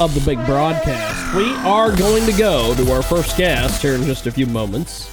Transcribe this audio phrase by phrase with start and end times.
[0.00, 1.36] of the big broadcast.
[1.36, 5.06] We are going to go to our first guest here in just a few moments.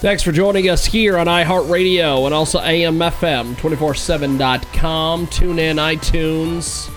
[0.00, 5.26] Thanks for joining us here on iHeartRadio and also AMFM 247.com.
[5.26, 6.88] Tune in, iTunes,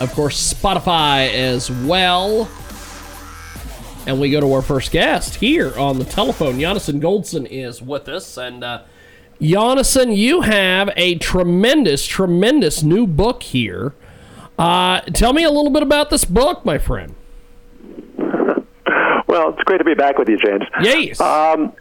[0.00, 2.50] of course, Spotify as well.
[4.06, 6.60] And we go to our first guest here on the telephone.
[6.60, 8.36] Jonathan Goldson is with us.
[8.36, 8.82] And uh,
[9.40, 13.94] Jonathan, you have a tremendous, tremendous new book here.
[14.58, 17.14] Uh, tell me a little bit about this book, my friend.
[19.26, 20.62] Well, it's great to be back with you, James.
[20.80, 21.20] Yes.
[21.20, 21.72] Um,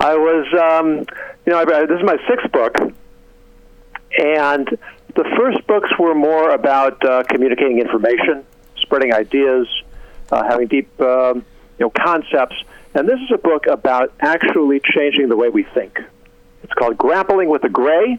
[0.00, 1.04] I was, um,
[1.44, 2.78] you know, I, this is my sixth book,
[4.18, 4.66] and
[5.14, 8.46] the first books were more about uh, communicating information,
[8.76, 9.68] spreading ideas,
[10.30, 11.44] uh, having deep, um,
[11.78, 12.56] you know, concepts.
[12.94, 15.98] And this is a book about actually changing the way we think.
[16.62, 18.18] It's called Grappling with the Gray,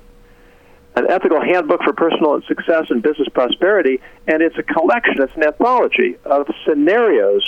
[0.96, 5.44] an ethical handbook for personal success and business prosperity, and it's a collection, it's an
[5.44, 7.44] anthology of scenarios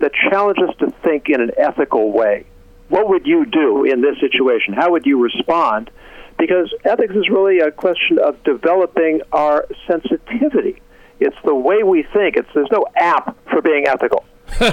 [0.00, 2.44] that challenge us to think in an ethical way.
[2.88, 4.74] What would you do in this situation?
[4.74, 5.90] How would you respond?
[6.38, 10.82] Because ethics is really a question of developing our sensitivity.
[11.20, 12.36] It's the way we think.
[12.36, 14.24] It's there's no app for being ethical.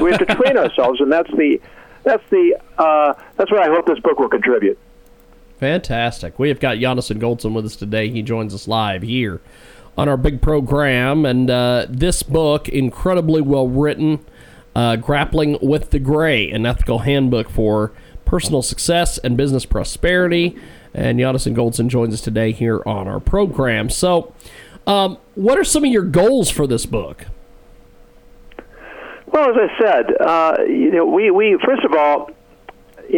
[0.01, 1.61] we have to train ourselves, and that's the
[2.03, 4.77] that's the uh, that's what I hope this book will contribute.
[5.61, 6.39] Fantastic.
[6.39, 8.09] We have got Jonathan Goldson with us today.
[8.09, 9.41] He joins us live here
[9.95, 11.23] on our big program.
[11.23, 14.25] And uh, this book, incredibly well written,
[14.75, 17.91] uh, Grappling with the Gray, an ethical handbook for
[18.25, 20.57] personal success and business prosperity.
[20.95, 23.91] And Jonathan Goldson joins us today here on our program.
[23.91, 24.33] So,
[24.87, 27.27] um, what are some of your goals for this book?
[29.27, 32.31] Well, as I said, uh, you know, we, we first of all,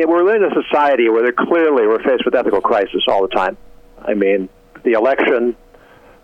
[0.01, 3.21] know, we're living in a society where they're clearly we're faced with ethical crisis all
[3.21, 3.57] the time.
[4.01, 4.49] I mean,
[4.83, 5.55] the election,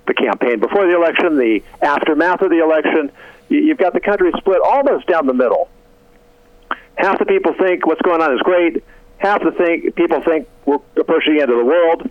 [0.07, 3.11] the campaign before the election, the aftermath of the election.
[3.47, 5.69] You, you've got the country split almost down the middle.
[6.95, 8.83] Half the people think what's going on is great.
[9.17, 12.09] Half the think, people think we're approaching the end of the world.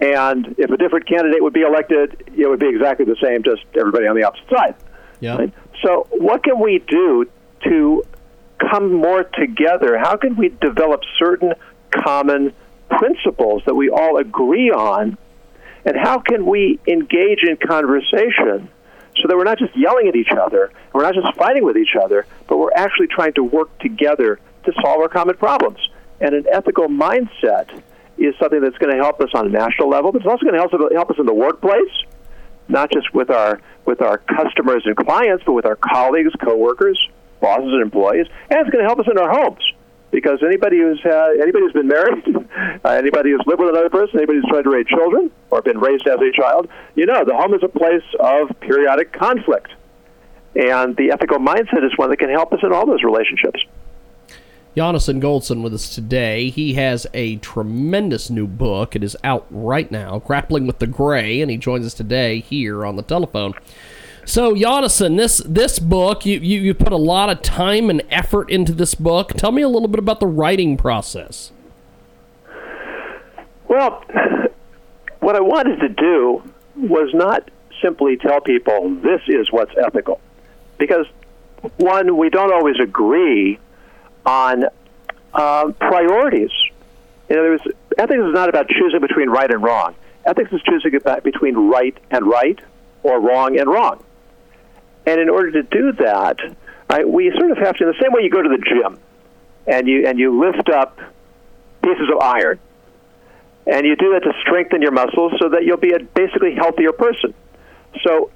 [0.00, 3.62] And if a different candidate would be elected, it would be exactly the same, just
[3.78, 4.74] everybody on the opposite side.
[5.20, 5.36] Yeah.
[5.36, 5.52] Right?
[5.82, 7.26] So, what can we do
[7.64, 8.04] to
[8.58, 9.98] come more together?
[9.98, 11.54] How can we develop certain
[11.90, 12.52] common
[12.88, 15.18] principles that we all agree on?
[15.84, 18.68] And how can we engage in conversation
[19.16, 21.94] so that we're not just yelling at each other, we're not just fighting with each
[22.00, 25.78] other, but we're actually trying to work together to solve our common problems?
[26.20, 27.82] And an ethical mindset
[28.18, 30.54] is something that's going to help us on a national level, but it's also going
[30.54, 31.92] to help, us in the workplace
[32.68, 36.98] not just with our with our customers and clients, but with our colleagues, coworkers,
[37.40, 39.62] bosses, and employees, and it's going to help us in our homes.
[40.12, 42.24] Because anybody who's uh, anybody who's been married,
[42.84, 45.78] uh, anybody who's lived with another person, anybody who's tried to raise children or been
[45.78, 49.72] raised as a child, you know the home is a place of periodic conflict,
[50.54, 53.60] and the ethical mindset is one that can help us in all those relationships.
[54.76, 56.50] Jonathan Goldson with us today.
[56.50, 58.94] He has a tremendous new book.
[58.94, 62.84] It is out right now, Grappling with the Gray, and he joins us today here
[62.84, 63.54] on the telephone.
[64.28, 68.50] So, Jonathan, this this book, you, you, you put a lot of time and effort
[68.50, 69.34] into this book.
[69.34, 71.52] Tell me a little bit about the writing process.
[73.68, 74.02] Well,
[75.20, 76.42] what I wanted to do
[76.76, 77.48] was not
[77.80, 80.20] simply tell people this is what's ethical.
[80.76, 81.06] Because,
[81.76, 83.60] one, we don't always agree
[84.26, 84.64] on
[85.34, 86.50] uh, priorities.
[87.28, 87.62] In other words,
[87.96, 89.94] ethics is not about choosing between right and wrong.
[90.24, 92.58] Ethics is choosing between right and right
[93.04, 94.02] or wrong and wrong.
[95.06, 96.38] And in order to do that,
[96.90, 98.98] right, we sort of have to, in the same way you go to the gym
[99.66, 100.98] and you, and you lift up
[101.82, 102.58] pieces of iron,
[103.66, 106.92] and you do that to strengthen your muscles so that you'll be a basically healthier
[106.92, 107.34] person.
[108.04, 108.30] So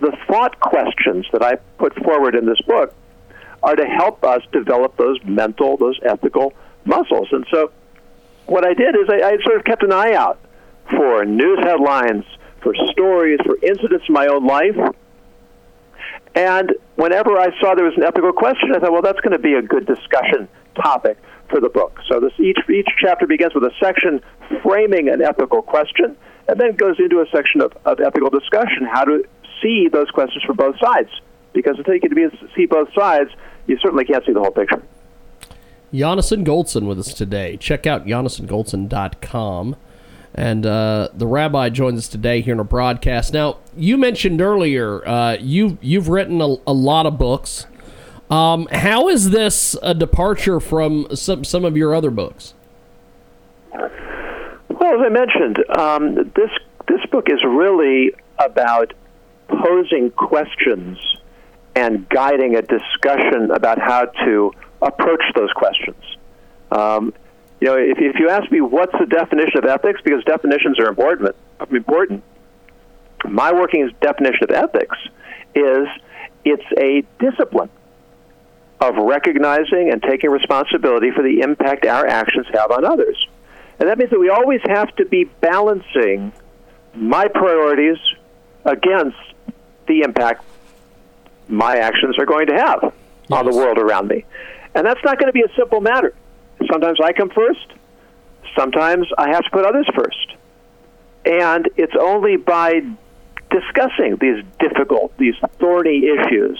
[0.00, 2.94] the thought questions that I put forward in this book
[3.62, 6.52] are to help us develop those mental, those ethical
[6.84, 7.28] muscles.
[7.32, 7.72] And so
[8.46, 10.38] what I did is I, I sort of kept an eye out
[10.90, 12.24] for news headlines,
[12.62, 14.76] for stories, for incidents in my own life.
[16.36, 19.38] And whenever I saw there was an ethical question, I thought, well, that's going to
[19.38, 21.16] be a good discussion topic
[21.48, 21.98] for the book.
[22.08, 24.20] So this each each chapter begins with a section
[24.62, 26.14] framing an ethical question,
[26.46, 29.24] and then goes into a section of, of ethical discussion, how to
[29.62, 31.08] see those questions from both sides.
[31.54, 32.12] Because until you can
[32.54, 33.30] see both sides,
[33.66, 34.82] you certainly can't see the whole picture.
[35.94, 37.56] Jonathan Goldson with us today.
[37.56, 39.76] Check out jonathangoldson.com.
[40.36, 43.32] And uh, the rabbi joins us today here in a broadcast.
[43.32, 47.66] Now, you mentioned earlier uh, you you've written a, a lot of books.
[48.28, 52.52] Um, how is this a departure from some some of your other books?
[53.72, 56.50] Well, as I mentioned, um, this
[56.86, 58.92] this book is really about
[59.48, 60.98] posing questions
[61.74, 66.02] and guiding a discussion about how to approach those questions.
[66.70, 67.14] Um,
[67.60, 70.88] you know, if, if you ask me what's the definition of ethics, because definitions are
[70.88, 71.34] important,
[71.70, 72.22] important.
[73.24, 74.96] My working definition of ethics
[75.54, 75.86] is
[76.44, 77.70] it's a discipline
[78.80, 83.16] of recognizing and taking responsibility for the impact our actions have on others.
[83.78, 86.32] And that means that we always have to be balancing
[86.94, 87.98] my priorities
[88.64, 89.16] against
[89.86, 90.44] the impact
[91.48, 92.92] my actions are going to have yes.
[93.30, 94.24] on the world around me.
[94.74, 96.14] And that's not going to be a simple matter.
[96.70, 97.66] Sometimes I come first,
[98.56, 100.34] sometimes I have to put others first.
[101.24, 102.82] And it's only by
[103.50, 106.58] discussing these difficult, these thorny issues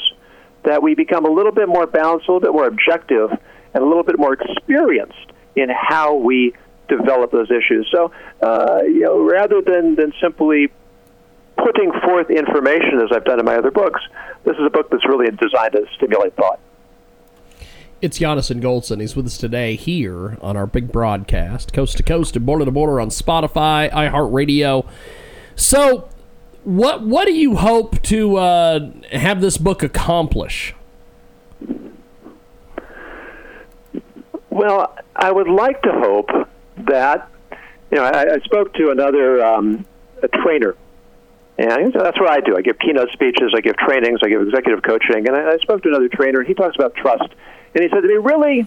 [0.64, 3.30] that we become a little bit more balanced, a little bit more objective,
[3.74, 6.54] and a little bit more experienced in how we
[6.88, 7.88] develop those issues.
[7.92, 8.12] So,
[8.42, 10.68] uh, you know, rather than, than simply
[11.56, 14.00] putting forth information as I've done in my other books,
[14.44, 16.60] this is a book that's really designed to stimulate thought.
[18.02, 19.00] It's Jonathan Goldson.
[19.00, 22.70] He's with us today here on our big broadcast, coast to coast and border to
[22.70, 24.86] border on Spotify, iHeartRadio.
[25.54, 26.06] So,
[26.64, 30.74] what what do you hope to uh, have this book accomplish?
[34.50, 36.28] Well, I would like to hope
[36.76, 37.30] that
[37.90, 39.86] you know I, I spoke to another um,
[40.34, 40.76] trainer,
[41.56, 42.58] and that's what I do.
[42.58, 45.82] I give keynote speeches, I give trainings, I give executive coaching, and I, I spoke
[45.84, 47.32] to another trainer, and he talks about trust.
[47.76, 48.66] And he said to me, Really,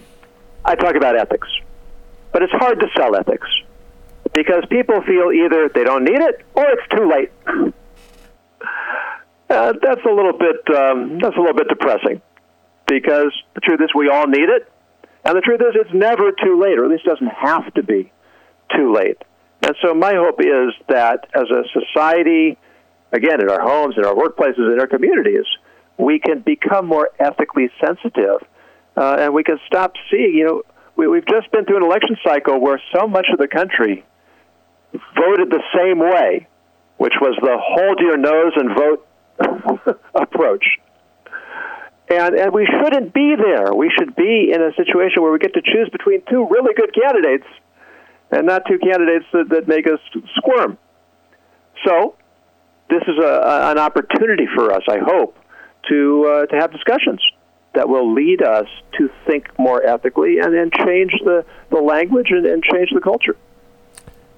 [0.64, 1.48] I talk about ethics,
[2.32, 3.48] but it's hard to sell ethics
[4.32, 7.32] because people feel either they don't need it or it's too late.
[9.50, 12.22] Uh, that's a little bit um, that's a little bit depressing
[12.86, 14.70] because the truth is we all need it,
[15.24, 18.12] and the truth is it's never too late, or at least doesn't have to be
[18.76, 19.18] too late.
[19.62, 22.56] And so my hope is that as a society,
[23.10, 25.46] again in our homes, in our workplaces, in our communities,
[25.98, 28.46] we can become more ethically sensitive
[28.96, 30.34] uh, and we can stop seeing.
[30.34, 30.62] You know,
[30.96, 34.04] we, we've just been through an election cycle where so much of the country
[34.92, 36.46] voted the same way,
[36.98, 40.64] which was the hold your nose and vote approach.
[42.10, 43.72] And, and we shouldn't be there.
[43.72, 46.92] We should be in a situation where we get to choose between two really good
[46.92, 47.46] candidates
[48.32, 50.00] and not two candidates that, that make us
[50.36, 50.76] squirm.
[51.86, 52.16] So,
[52.90, 55.38] this is a, an opportunity for us, I hope,
[55.88, 57.20] to, uh, to have discussions
[57.74, 58.66] that will lead us
[58.98, 63.36] to think more ethically and then change the, the language and, and change the culture.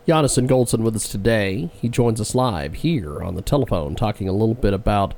[0.07, 1.71] Jonathan Goldson with us today.
[1.81, 5.15] He joins us live here on the telephone talking a little bit about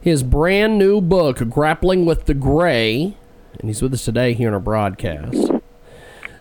[0.00, 3.16] his brand new book, Grappling with the Gray.
[3.58, 5.50] And he's with us today here in our broadcast.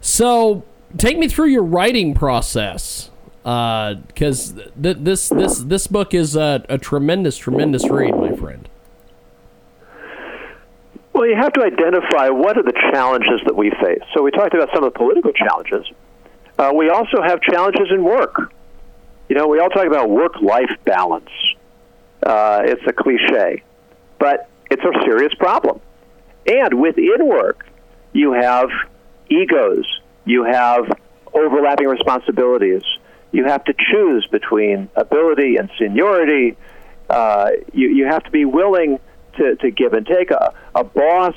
[0.02, 0.64] So,
[0.98, 3.10] take me through your writing process.
[3.44, 8.70] Because uh, th- this, this, this book is a, a tremendous, tremendous read, my friend.
[11.20, 14.00] Well, you have to identify what are the challenges that we face.
[14.14, 15.86] So we talked about some of the political challenges.
[16.58, 18.54] Uh, we also have challenges in work.
[19.28, 21.30] You know, we all talk about work-life balance.
[22.24, 23.64] Uh, it's a cliche,
[24.18, 25.82] but it's a serious problem.
[26.48, 27.68] And within work,
[28.14, 28.70] you have
[29.30, 29.84] egos,
[30.24, 30.90] you have
[31.34, 32.84] overlapping responsibilities.
[33.34, 36.56] You have to choose between ability and seniority,
[37.10, 39.00] Uh, you, you have to be willing
[39.40, 40.32] to, to give and take.
[40.32, 41.36] A, a boss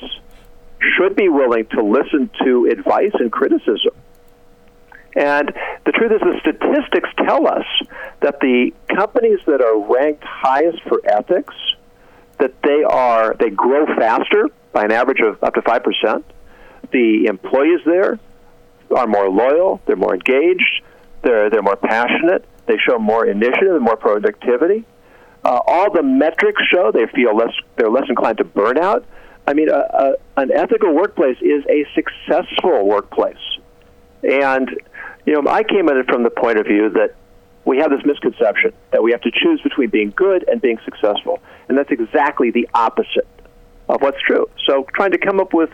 [0.97, 3.95] should be willing to listen to advice and criticism.
[5.15, 5.53] And
[5.85, 7.65] the truth is, the statistics tell us
[8.21, 11.53] that the companies that are ranked highest for ethics,
[12.39, 16.25] that they are they grow faster by an average of up to five percent.
[16.91, 18.19] The employees there
[18.95, 20.81] are more loyal, they're more engaged,
[21.21, 24.83] they're they're more passionate, they show more initiative and more productivity.
[25.45, 29.03] Uh, all the metrics show they feel less they're less inclined to burnout.
[29.45, 33.35] I mean, an ethical workplace is a successful workplace,
[34.23, 34.69] and
[35.25, 37.15] you know, I came at it from the point of view that
[37.65, 41.39] we have this misconception that we have to choose between being good and being successful,
[41.67, 43.27] and that's exactly the opposite
[43.89, 44.49] of what's true.
[44.65, 45.69] So, trying to come up with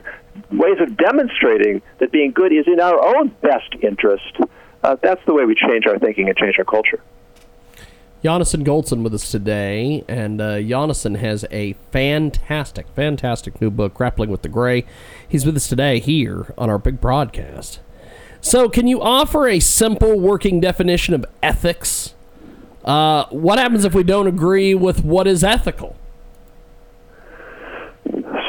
[0.52, 4.38] ways of demonstrating that being good is in our own best interest,
[4.84, 7.02] uh, that's the way we change our thinking and change our culture.
[8.22, 14.42] Jonathan Goldson with us today, and uh, has a fantastic, fantastic new book, Grappling with
[14.42, 14.86] the Gray.
[15.28, 17.80] He's with us today here on our big broadcast.
[18.42, 22.14] So, can you offer a simple working definition of ethics?
[22.84, 25.96] Uh, what happens if we don't agree with what is ethical?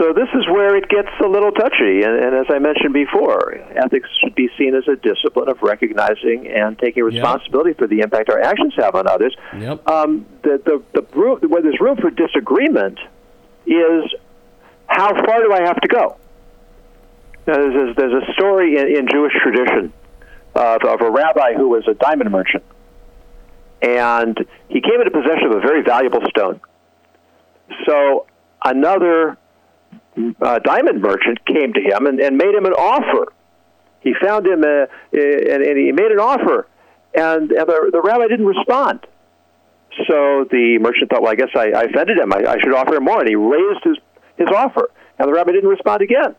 [0.00, 3.56] So this is where it gets a little touchy, and, and, as I mentioned before,
[3.76, 7.78] ethics should be seen as a discipline of recognizing and taking responsibility yep.
[7.78, 9.36] for the impact our actions have on others.
[9.54, 9.86] Yep.
[9.86, 12.98] Um, the, the, the room, where there's room for disagreement
[13.66, 14.04] is
[14.86, 16.16] how far do I have to go?
[17.46, 19.92] Now, there's, there's a story in, in Jewish tradition
[20.54, 22.64] of, of a rabbi who was a diamond merchant,
[23.82, 24.38] and
[24.68, 26.58] he came into possession of a very valuable stone.
[27.86, 28.26] So
[28.64, 29.36] another
[30.40, 33.32] uh, diamond merchant came to him and, and made him an offer.
[34.00, 36.66] He found him, uh, and, and he made an offer,
[37.14, 39.06] and, and the, the rabbi didn't respond.
[40.08, 42.32] So the merchant thought, well, I guess I, I offended him.
[42.32, 43.20] I, I should offer him more.
[43.20, 43.98] And he raised his,
[44.36, 46.34] his offer, and the rabbi didn't respond again.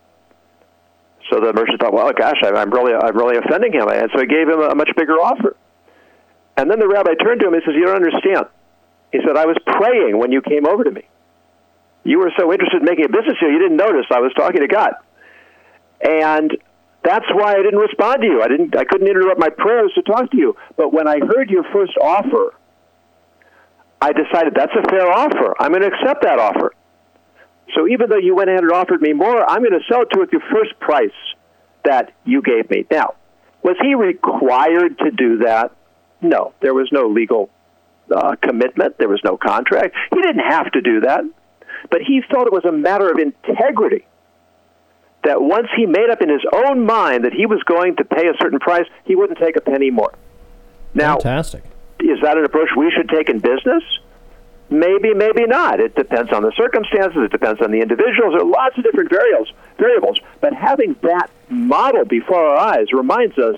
[1.30, 3.88] So the merchant thought, well, gosh, I'm really, I'm really offending him.
[3.88, 5.56] And so he gave him a much bigger offer.
[6.58, 8.48] And then the rabbi turned to him and says, you don't understand.
[9.12, 11.06] He said, I was praying when you came over to me
[12.03, 14.62] you were so interested in making a business deal, you didn't notice I was talking
[14.62, 14.93] to God.
[16.01, 16.58] And
[17.03, 18.41] that's why I didn't respond to you.
[18.41, 20.55] I didn't I couldn't interrupt my prayers to talk to you.
[20.77, 22.53] But when I heard your first offer,
[24.01, 25.55] I decided that's a fair offer.
[25.60, 26.74] I'm going to accept that offer.
[27.75, 30.10] So even though you went ahead and offered me more, I'm going to sell it
[30.12, 31.10] to you at the first price
[31.86, 32.86] that you gave me.
[32.89, 33.15] Now,
[33.63, 35.72] was he required to do that?
[36.22, 37.50] No, there was no legal
[38.13, 38.98] uh, commitment.
[38.98, 39.96] There was no contract.
[40.13, 41.24] He didn't have to do that.
[41.90, 44.06] But he felt it was a matter of integrity
[45.24, 48.28] that once he made up in his own mind that he was going to pay
[48.28, 50.14] a certain price, he wouldn't take a penny more.
[50.94, 51.64] Now, fantastic.
[52.00, 53.84] Is that an approach we should take in business?
[54.70, 55.80] Maybe, maybe not.
[55.80, 57.24] It depends on the circumstances.
[57.26, 58.34] It depends on the individuals.
[58.34, 59.52] There are lots of different variables.
[59.78, 63.58] Variables, but having that model before our eyes reminds us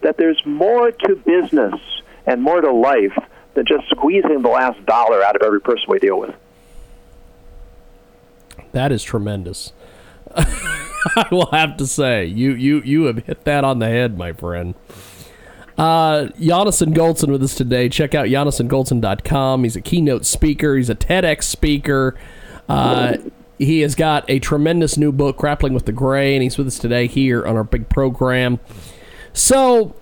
[0.00, 1.74] that there's more to business
[2.26, 3.16] and more to life
[3.54, 6.34] than just squeezing the last dollar out of every person we deal with.
[8.72, 9.72] That is tremendous.
[10.36, 14.32] I will have to say, you you you have hit that on the head, my
[14.32, 14.74] friend.
[15.76, 17.88] Uh, Jonathan Goldson with us today.
[17.88, 19.64] Check out jonathangoldson.com.
[19.64, 20.76] He's a keynote speaker.
[20.76, 22.16] He's a TEDx speaker.
[22.68, 23.16] Uh,
[23.58, 26.78] he has got a tremendous new book, Grappling with the Gray, and he's with us
[26.78, 28.60] today here on our big program.
[29.32, 29.94] So,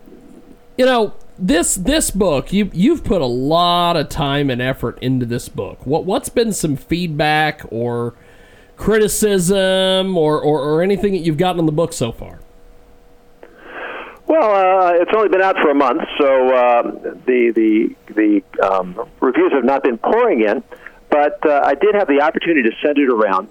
[0.76, 5.26] you know, this this book you you've put a lot of time and effort into
[5.26, 5.84] this book.
[5.86, 8.14] What what's been some feedback or
[8.82, 12.40] criticism or, or, or anything that you've gotten in the book so far?
[14.26, 16.82] Well, uh, it's only been out for a month, so uh,
[17.26, 20.64] the the the um, reviews have not been pouring in.
[21.10, 23.48] But uh, I did have the opportunity to send it around,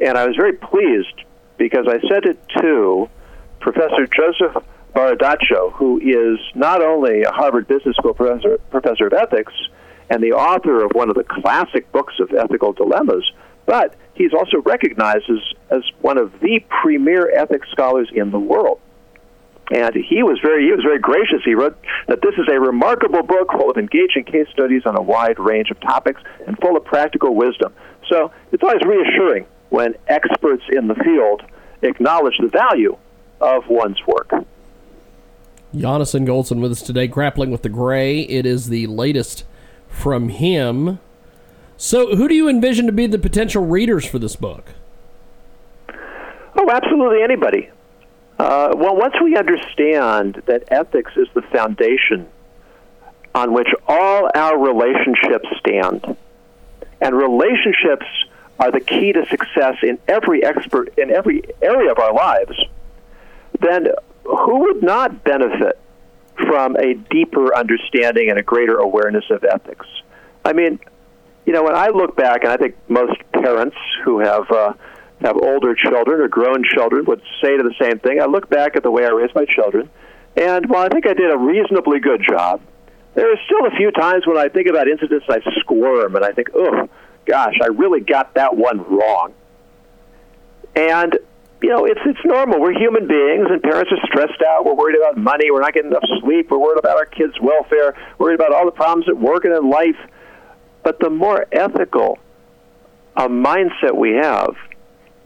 [0.00, 1.24] and I was very pleased
[1.58, 3.08] because I sent it to
[3.60, 4.62] Professor Joseph
[4.94, 9.52] Badaracco, who is not only a Harvard Business School professor, professor of ethics
[10.10, 13.24] and the author of one of the classic books of ethical dilemmas,
[13.66, 15.40] but he's also recognized as,
[15.70, 18.80] as one of the premier ethics scholars in the world.
[19.70, 21.40] And he was very he was very gracious.
[21.42, 25.00] He wrote that this is a remarkable book full of engaging case studies on a
[25.00, 27.72] wide range of topics and full of practical wisdom.
[28.10, 31.42] So it's always reassuring when experts in the field
[31.80, 32.96] acknowledge the value
[33.40, 34.30] of one's work.
[35.74, 38.20] Jonathan Goldson with us today, grappling with the gray.
[38.20, 39.44] It is the latest
[39.88, 41.00] from him.
[41.76, 44.70] So, who do you envision to be the potential readers for this book?
[46.56, 47.70] Oh, absolutely anybody.
[48.38, 52.28] Uh, well, once we understand that ethics is the foundation
[53.34, 56.16] on which all our relationships stand,
[57.00, 58.06] and relationships
[58.60, 62.56] are the key to success in every expert in every area of our lives,
[63.60, 63.88] then
[64.22, 65.78] who would not benefit
[66.36, 69.86] from a deeper understanding and a greater awareness of ethics?
[70.44, 70.78] I mean,
[71.46, 74.72] you know, when I look back, and I think most parents who have uh,
[75.20, 78.20] have older children or grown children would say to the same thing.
[78.20, 79.88] I look back at the way I raised my children,
[80.36, 82.60] and while I think I did a reasonably good job,
[83.14, 86.32] there are still a few times when I think about incidents I squirm and I
[86.32, 86.88] think, oh,
[87.26, 89.32] gosh, I really got that one wrong.
[90.74, 91.16] And
[91.62, 92.60] you know, it's it's normal.
[92.60, 94.66] We're human beings, and parents are stressed out.
[94.66, 95.50] We're worried about money.
[95.50, 96.50] We're not getting enough sleep.
[96.50, 97.94] We're worried about our kids' welfare.
[98.18, 99.96] Worried about all the problems at work and in life.
[100.84, 102.18] But the more ethical
[103.16, 104.54] a mindset we have,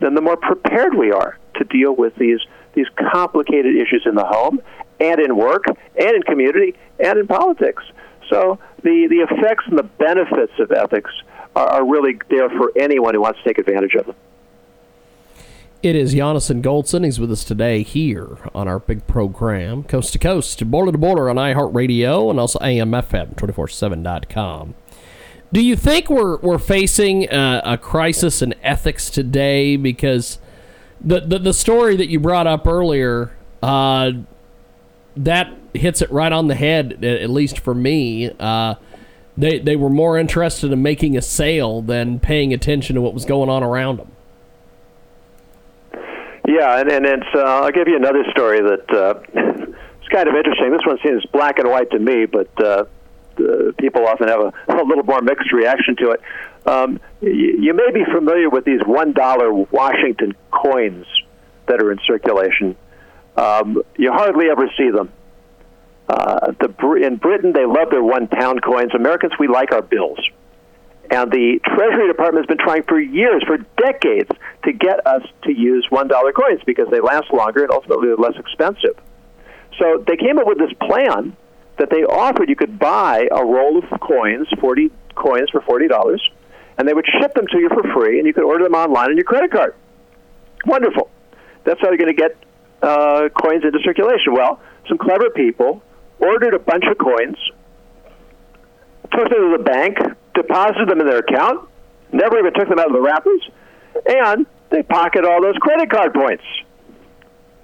[0.00, 2.40] then the more prepared we are to deal with these
[2.74, 4.60] these complicated issues in the home
[5.00, 7.82] and in work and in community and in politics.
[8.28, 11.10] So the, the effects and the benefits of ethics
[11.56, 14.14] are, are really there for anyone who wants to take advantage of them.
[15.82, 17.04] It is Jonathan Goldson.
[17.04, 21.30] He's with us today here on our big program, Coast to Coast, Border to Border
[21.30, 24.74] on iHeartRadio and also AMFM247.com.
[25.52, 29.76] Do you think we're, we're facing a, a crisis in ethics today?
[29.76, 30.38] Because
[31.00, 34.12] the, the, the story that you brought up earlier, uh,
[35.16, 38.30] that hits it right on the head, at least for me.
[38.38, 38.74] Uh,
[39.36, 43.24] they, they were more interested in making a sale than paying attention to what was
[43.24, 44.10] going on around them.
[46.46, 50.34] Yeah, and, and it's, uh, I'll give you another story that uh, it's kind of
[50.34, 50.72] interesting.
[50.72, 52.84] This one seems black and white to me, but uh,
[53.78, 56.20] people often have a, a little more mixed reaction to it.
[56.66, 61.06] Um, you, you may be familiar with these $1 Washington coins
[61.66, 62.76] that are in circulation.
[63.36, 65.12] Um, you hardly ever see them.
[66.08, 68.92] Uh, the, in Britain, they love their one pound coins.
[68.94, 70.18] Americans, we like our bills.
[71.10, 74.30] And the Treasury Department has been trying for years, for decades,
[74.64, 78.36] to get us to use $1 coins because they last longer and ultimately they're less
[78.36, 78.98] expensive.
[79.78, 81.36] So they came up with this plan
[81.78, 86.18] that they offered you could buy a roll of coins, 40 coins for $40,
[86.76, 89.10] and they would ship them to you for free, and you could order them online
[89.10, 89.74] on your credit card.
[90.66, 91.10] Wonderful.
[91.64, 92.36] That's how you're going to get
[92.82, 94.32] uh, coins into circulation.
[94.32, 95.82] Well, some clever people
[96.18, 97.36] ordered a bunch of coins,
[99.12, 99.98] took them to the bank,
[100.34, 101.68] deposited them in their account,
[102.12, 103.42] never even took them out of the wrappers,
[104.06, 106.44] and they pocket all those credit card points.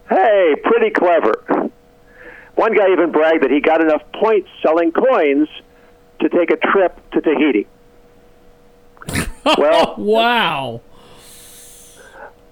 [0.08, 1.63] Hey, pretty clever.
[2.54, 5.48] One guy even bragged that he got enough points selling coins
[6.20, 7.66] to take a trip to Tahiti.
[9.58, 10.80] Well, wow.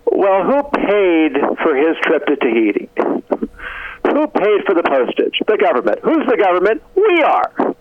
[0.05, 2.91] Well, who paid for his trip to Tahiti?
[2.97, 5.41] Who paid for the postage?
[5.47, 6.01] The government.
[6.03, 6.83] Who's the government?
[6.95, 7.75] We are.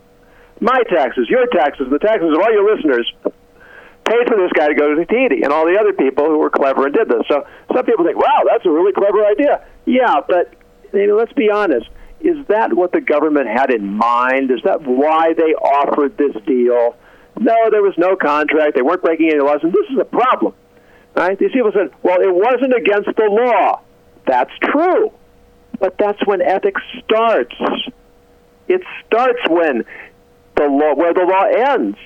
[0.60, 3.12] My taxes, your taxes, the taxes of all your listeners
[4.06, 6.50] paid for this guy to go to Tahiti and all the other people who were
[6.50, 7.22] clever and did this.
[7.28, 9.66] So some people think, wow, that's a really clever idea.
[9.84, 10.54] Yeah, but
[10.92, 11.88] you know, let's be honest.
[12.22, 14.50] Is that what the government had in mind?
[14.50, 16.96] Is that why they offered this deal?
[17.38, 18.76] No, there was no contract.
[18.76, 20.54] They weren't breaking any laws, and this is a problem.
[21.14, 21.36] Right?
[21.38, 23.80] These people said, well, it wasn't against the law.
[24.26, 25.12] That's true.
[25.80, 27.54] But that's when ethics starts.
[28.68, 29.84] It starts when
[30.56, 31.98] the law, where the law ends.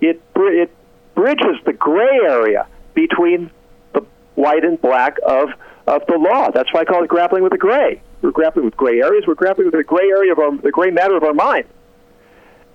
[0.00, 0.70] It, it
[1.14, 3.50] bridges the gray area between
[3.92, 5.50] the white and black of,
[5.86, 6.50] of the law.
[6.50, 8.02] That's why I call it grappling with the gray.
[8.24, 9.26] We're grappling with gray areas.
[9.26, 11.66] We're grappling with the gray area of our, the gray matter of our mind.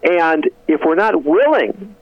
[0.04, 1.96] And if we're not willing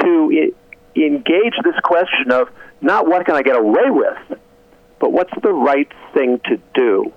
[0.00, 0.52] to
[0.96, 2.48] I- engage this question of
[2.80, 4.38] not what can I get away with,
[5.00, 7.12] but what's the right thing to do,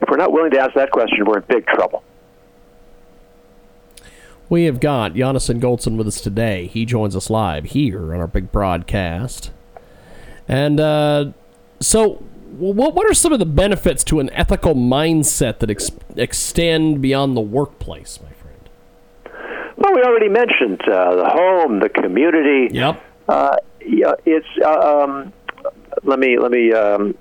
[0.00, 2.02] if we're not willing to ask that question, we're in big trouble.
[4.48, 6.68] We have got Jonathan Goldson with us today.
[6.68, 9.50] He joins us live here on our big broadcast.
[10.48, 11.32] And uh,
[11.80, 17.00] so, what, what are some of the benefits to an ethical mindset that ex- extend
[17.00, 18.68] beyond the workplace, my friend?
[19.76, 22.74] Well, we already mentioned uh, the home, the community.
[22.74, 23.02] Yep.
[23.28, 24.46] Uh, yeah, it's.
[24.62, 25.32] Uh, um,
[26.04, 27.16] let me let me um,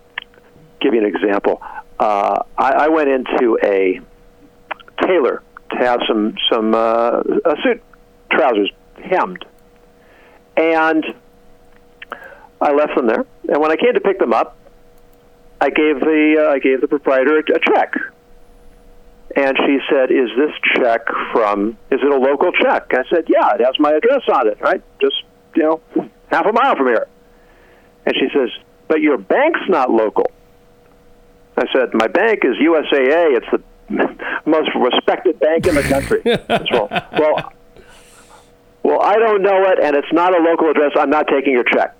[0.79, 1.61] give you an example.
[1.99, 3.99] Uh, I, I went into a
[5.05, 7.81] tailor to have some some uh, a suit
[8.31, 8.71] trousers
[9.03, 9.45] hemmed,
[10.57, 11.05] and
[12.59, 13.25] I left them there.
[13.49, 14.57] And when I came to pick them up,
[15.61, 17.93] I gave the uh, I gave the proprietor a, a check,
[19.35, 21.77] and she said, "Is this check from?
[21.91, 24.59] Is it a local check?" I said, "Yeah, it has my address on it.
[24.59, 25.15] Right, just
[25.55, 25.81] you know,
[26.31, 27.07] half a mile from here."
[28.07, 28.49] And she says,
[28.87, 30.31] "But your bank's not local."
[31.55, 33.37] I said, "My bank is USAA.
[33.37, 33.61] It's the
[34.49, 36.21] most respected bank in the country."
[36.71, 37.53] well, well,
[38.83, 40.93] Well, I don't know it, and it's not a local address.
[40.97, 41.95] I'm not taking your check.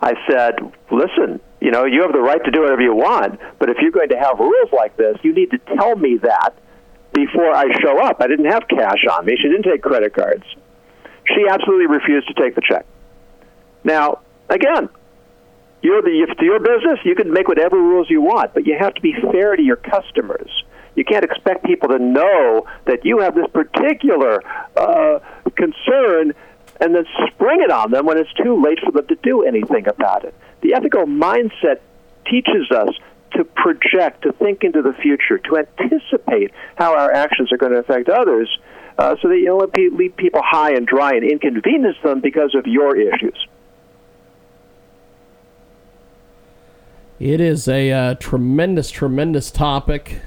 [0.00, 0.54] I said,
[0.90, 3.92] listen, you know, you have the right to do whatever you want, but if you're
[3.92, 6.54] going to have rules like this, you need to tell me that
[7.12, 8.16] before I show up.
[8.20, 9.36] I didn't have cash on me.
[9.40, 10.42] She didn't take credit cards.
[11.28, 12.84] She absolutely refused to take the check.
[13.84, 14.88] Now, again,
[15.82, 16.98] you're the, it's your business.
[17.04, 19.76] You can make whatever rules you want, but you have to be fair to your
[19.76, 20.50] customers.
[20.96, 24.42] You can't expect people to know that you have this particular
[24.76, 25.20] uh,
[25.56, 26.34] concern
[26.82, 29.86] and then spring it on them when it's too late for them to do anything
[29.86, 30.34] about it.
[30.62, 31.78] The ethical mindset
[32.28, 32.90] teaches us
[33.34, 37.78] to project, to think into the future, to anticipate how our actions are going to
[37.78, 38.48] affect others,
[38.98, 42.66] uh, so that you don't leave people high and dry and inconvenience them because of
[42.66, 43.46] your issues.
[47.20, 50.20] It is a uh, tremendous, tremendous topic.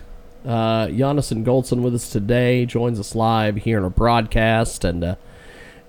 [0.46, 4.86] Uh, and Goldson with us today joins us live here in our broadcast.
[4.86, 5.16] And uh,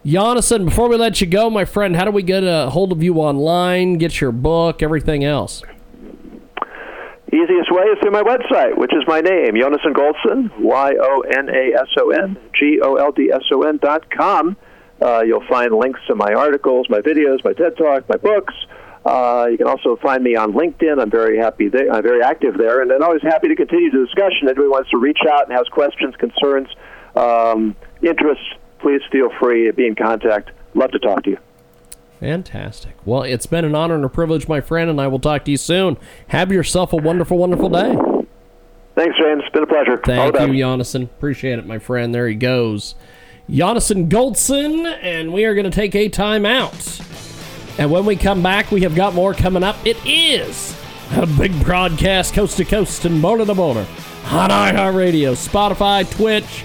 [0.06, 3.02] Jonathan, before we let you go, my friend, how do we get a hold of
[3.02, 5.64] you online, get your book, everything else?
[7.32, 11.48] Easiest way is through my website, which is my name, Yonason Goldson, Y O N
[11.48, 14.56] A S O N G O L D S O N dot com.
[15.02, 18.54] Uh, you'll find links to my articles, my videos, my TED Talk, my books.
[19.04, 21.02] Uh, you can also find me on LinkedIn.
[21.02, 21.68] I'm very happy.
[21.68, 21.92] There.
[21.92, 24.44] I'm very active there, and I'm always happy to continue the discussion.
[24.44, 26.68] Anybody wants to reach out and has questions, concerns,
[27.16, 28.46] um, interests,
[28.78, 30.50] please feel free to be in contact.
[30.74, 31.38] Love to talk to you.
[32.20, 32.94] Fantastic.
[33.04, 35.50] Well, it's been an honor and a privilege, my friend, and I will talk to
[35.50, 35.98] you soon.
[36.28, 37.94] Have yourself a wonderful, wonderful day.
[38.94, 39.42] Thanks, James.
[39.44, 40.00] It's been a pleasure.
[40.02, 41.02] Thank you, Jonathan.
[41.02, 42.14] Appreciate it, my friend.
[42.14, 42.94] There he goes.
[43.50, 47.00] Jonathan Goldson, and we are going to take a time out.
[47.78, 49.76] And when we come back, we have got more coming up.
[49.84, 50.74] It is
[51.12, 53.86] a big broadcast coast to coast and border to border
[54.30, 56.64] on iHeartRadio, Spotify, Twitch,